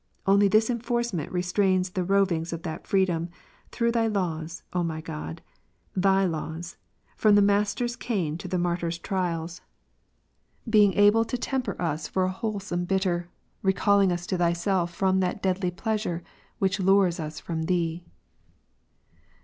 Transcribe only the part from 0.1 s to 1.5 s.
Only this enforcement re